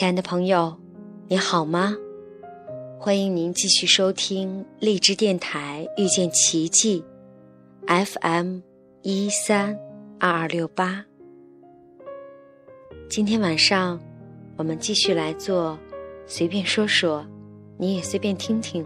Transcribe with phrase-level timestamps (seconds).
[0.00, 0.74] 亲爱的朋友，
[1.28, 1.94] 你好吗？
[2.98, 7.04] 欢迎您继续收听荔枝电台遇见奇迹
[7.86, 8.60] ，FM
[9.02, 9.78] 一三
[10.18, 11.04] 二二六八。
[13.10, 14.00] 今天晚上，
[14.56, 15.78] 我们继续来做
[16.26, 17.22] 随便说说，
[17.76, 18.82] 你也随便听听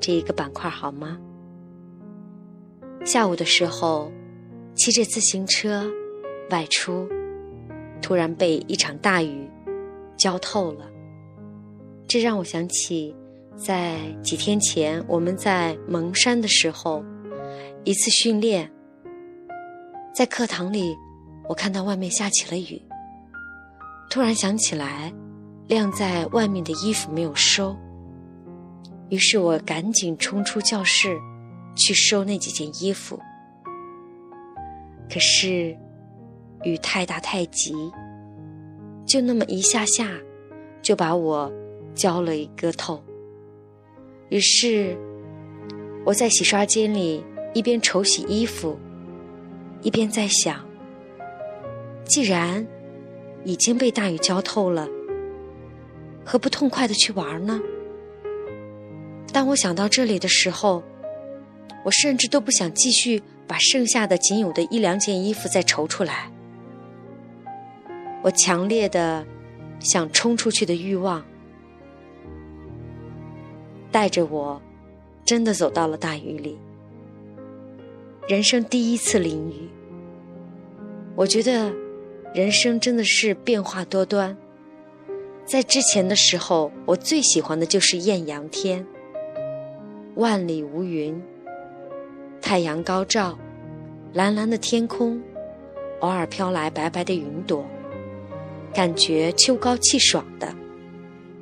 [0.00, 1.20] 这一个板块好吗？
[3.04, 4.10] 下午的时候，
[4.74, 5.88] 骑着自行车
[6.50, 7.08] 外出，
[8.02, 9.48] 突然被一场大雨。
[10.16, 10.88] 浇透了，
[12.06, 13.14] 这让我想起，
[13.56, 17.04] 在几天前我们在蒙山的时候，
[17.84, 18.70] 一次训练，
[20.14, 20.94] 在课堂里，
[21.48, 22.80] 我看到外面下起了雨，
[24.10, 25.12] 突然想起来，
[25.68, 27.76] 晾在外面的衣服没有收，
[29.08, 31.18] 于是我赶紧冲出教室，
[31.74, 33.18] 去收那几件衣服，
[35.10, 35.76] 可是
[36.62, 37.74] 雨太大太急。
[39.06, 40.10] 就那么一下下，
[40.80, 41.52] 就把我
[41.94, 43.02] 浇了一个透。
[44.30, 44.96] 于是，
[46.04, 47.22] 我在洗刷间里
[47.52, 48.78] 一边愁洗衣服，
[49.82, 50.64] 一边在想：
[52.04, 52.66] 既然
[53.44, 54.88] 已经被大雨浇透了，
[56.24, 57.60] 何不痛快的去玩呢？
[59.32, 60.82] 当我想到这里的时候，
[61.84, 66.30] 我甚至都不想继续把剩下的仅有的一两件衣服再筹出来。
[68.22, 69.26] 我强烈的
[69.80, 71.24] 想冲出去的欲望，
[73.90, 74.62] 带着我，
[75.24, 76.56] 真的走到了大雨里。
[78.28, 79.68] 人生第一次淋雨，
[81.16, 81.72] 我觉得
[82.32, 84.36] 人生真的是变化多端。
[85.44, 88.86] 在之前的时候，我最喜欢的就是艳阳天，
[90.14, 91.20] 万里无云，
[92.40, 93.36] 太阳高照，
[94.12, 95.20] 蓝蓝的天空，
[95.98, 97.66] 偶尔飘来白白的云朵。
[98.74, 100.54] 感觉秋高气爽的，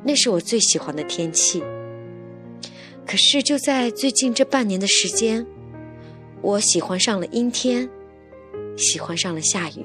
[0.02, 1.62] 那是我最喜欢的天气。
[3.06, 5.46] 可是就在最近这半年的时间，
[6.42, 7.88] 我喜欢上了阴天，
[8.76, 9.84] 喜欢上了下雨。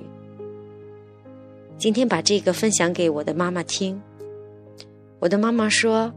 [1.78, 4.02] 今天把这个分享给我的妈妈听，
[5.20, 6.14] 我的妈妈说，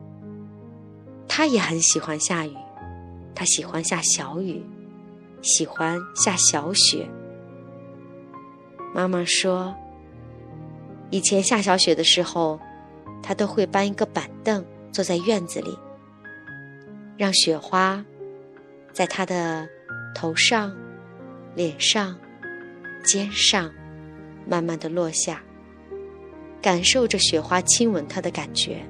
[1.26, 2.54] 她也很喜欢下雨，
[3.34, 4.62] 她喜欢下小雨，
[5.42, 7.08] 喜欢下小雪。
[8.94, 9.74] 妈妈说。
[11.10, 12.60] 以前下小雪的时候，
[13.22, 15.78] 他都会搬一个板凳坐在院子里，
[17.16, 18.04] 让雪花
[18.92, 19.66] 在他的
[20.14, 20.76] 头上、
[21.54, 22.14] 脸上、
[23.02, 23.72] 肩上
[24.46, 25.42] 慢慢的落下，
[26.60, 28.84] 感受着雪花亲吻他的感觉。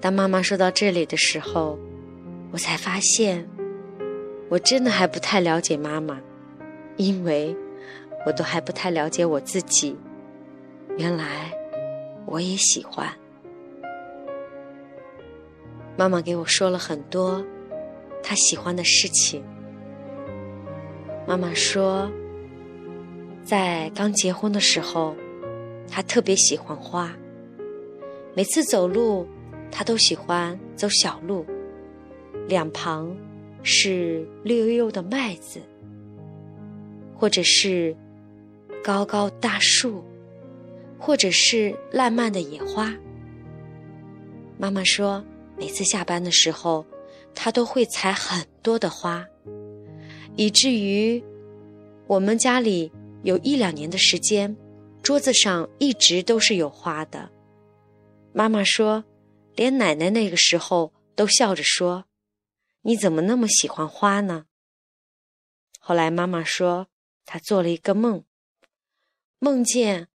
[0.00, 1.78] 当妈妈说到这里的时候，
[2.52, 3.46] 我才发现，
[4.48, 6.18] 我真的还不太了解妈妈，
[6.96, 7.54] 因为。
[8.28, 9.96] 我都还不太了解我自己，
[10.98, 11.50] 原来
[12.26, 13.08] 我也喜欢。
[15.96, 17.42] 妈妈给我说了很多
[18.22, 19.42] 她喜欢的事情。
[21.26, 22.10] 妈妈说，
[23.42, 25.16] 在刚结婚的时候，
[25.90, 27.10] 她特别喜欢花。
[28.34, 29.26] 每次走路，
[29.70, 31.46] 她都喜欢走小路，
[32.46, 33.10] 两旁
[33.62, 35.62] 是绿油油的麦子，
[37.16, 37.96] 或者是。
[38.82, 40.04] 高高大树，
[40.98, 42.94] 或者是烂漫的野花。
[44.56, 45.24] 妈妈说，
[45.56, 46.84] 每次下班的时候，
[47.34, 49.26] 她都会采很多的花，
[50.36, 51.22] 以至于
[52.06, 52.90] 我们家里
[53.22, 54.56] 有一两年的时间，
[55.02, 57.30] 桌子上一直都是有花的。
[58.32, 59.04] 妈妈说，
[59.54, 62.04] 连奶奶那个时候都笑着说
[62.82, 64.46] ：“你怎么那么喜欢花呢？”
[65.78, 66.88] 后来妈妈说，
[67.24, 68.24] 她做了一个梦。
[69.40, 70.08] 梦见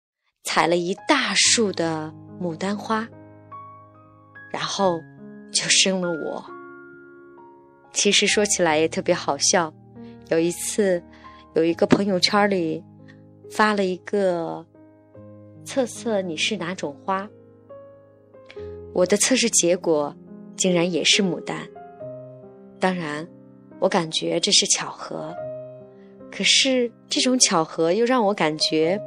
[0.44, 3.08] 采了一大束的牡丹花，
[4.52, 5.00] 然后
[5.52, 6.44] 就生了我。
[7.94, 9.72] 其实说起来也特别好笑。
[10.30, 11.04] 有一次，
[11.54, 12.84] 有一个朋友圈里
[13.52, 14.66] 发了一个
[15.64, 17.30] 测测你是哪种花，
[18.92, 20.16] 我的测试结果
[20.58, 21.70] 竟然也是牡丹。
[22.80, 23.28] 当然，
[23.80, 25.32] 我感觉这是巧合，
[26.32, 29.00] 可是这种巧合又让我感觉。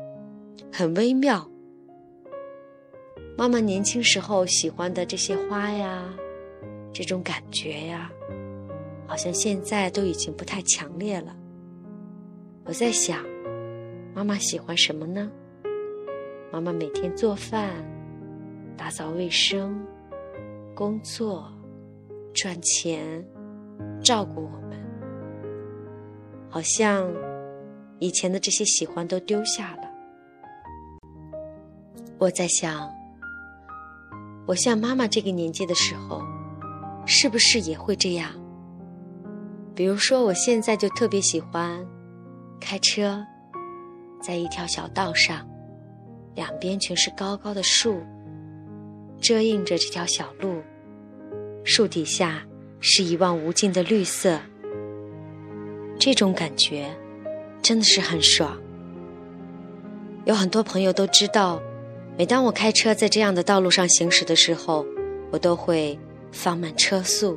[0.73, 1.49] 很微妙。
[3.37, 6.05] 妈妈年轻时候喜欢的这些花呀，
[6.93, 8.11] 这种感觉呀，
[9.07, 11.35] 好像现在都已经不太强烈了。
[12.65, 13.25] 我在想，
[14.15, 15.31] 妈妈喜欢什么呢？
[16.53, 17.73] 妈妈每天做饭、
[18.77, 19.85] 打扫卫生、
[20.75, 21.53] 工作、
[22.33, 23.25] 赚钱、
[24.01, 24.81] 照顾我们，
[26.49, 27.13] 好像
[27.99, 29.91] 以前的这些喜欢都丢下了。
[32.19, 32.91] 我在想，
[34.47, 36.23] 我像妈妈这个年纪的时候，
[37.07, 38.31] 是不是也会这样？
[39.75, 41.85] 比如说，我现在就特别喜欢
[42.61, 43.25] 开车，
[44.23, 45.47] 在一条小道上，
[46.35, 48.01] 两边全是高高的树，
[49.21, 50.63] 遮映着这条小路，
[51.65, 52.43] 树底下
[52.79, 54.39] 是一望无尽的绿色，
[55.99, 56.89] 这种感觉
[57.61, 58.57] 真的是很爽。
[60.25, 61.61] 有很多朋友都知道，
[62.17, 64.87] 每当我开车在这样的道路上行驶的时候，
[65.33, 65.99] 我都会
[66.31, 67.37] 放慢车速，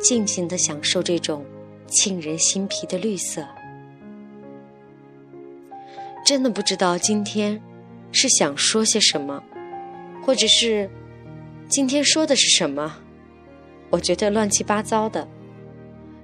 [0.00, 1.44] 尽情的享受这种
[1.88, 3.46] 沁人心脾的绿色。
[6.24, 7.60] 真的不知道今天
[8.12, 9.42] 是想说些什么，
[10.24, 10.88] 或者是
[11.68, 12.96] 今天说的是什么，
[13.90, 15.28] 我觉得乱七八糟的。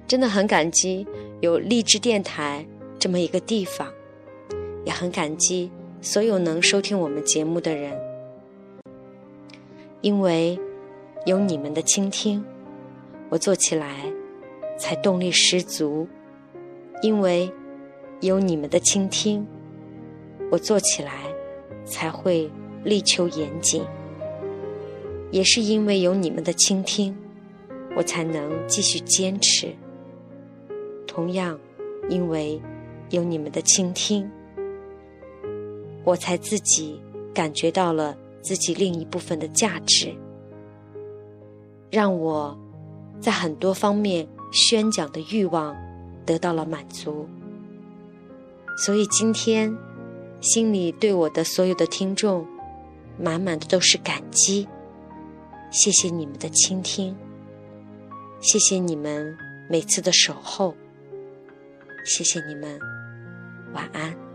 [0.07, 1.05] 真的很感激
[1.39, 2.65] 有励志电台
[2.97, 3.87] 这么一个地方。
[4.85, 5.69] 也很感激
[6.01, 7.99] 所有能收听我们节目的人，
[9.99, 10.57] 因为
[11.25, 12.43] 有你们的倾听，
[13.27, 14.05] 我做起来
[14.77, 16.07] 才动力十足；
[17.01, 17.51] 因为
[18.21, 19.45] 有你们的倾听，
[20.49, 21.11] 我做起来
[21.83, 22.49] 才会
[22.85, 23.81] 力求严谨；
[25.31, 27.13] 也是因为有你们的倾听，
[27.97, 29.75] 我才能继续坚持。
[31.05, 31.59] 同样，
[32.07, 32.61] 因为
[33.09, 34.31] 有你们的倾听。
[36.03, 37.01] 我才自己
[37.33, 40.15] 感觉到了自己另一部分的价值，
[41.91, 42.57] 让我
[43.19, 45.75] 在很多方面宣讲的欲望
[46.25, 47.27] 得到了满足。
[48.85, 49.75] 所以今天
[50.39, 52.47] 心里对我的所有的听众，
[53.17, 54.67] 满满的都是感激。
[55.69, 57.15] 谢谢你们的倾听，
[58.39, 59.37] 谢谢你们
[59.69, 60.73] 每次的守候，
[62.05, 62.79] 谢谢你们，
[63.73, 64.28] 晚安。